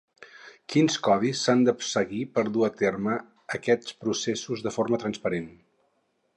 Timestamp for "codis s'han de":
1.07-1.75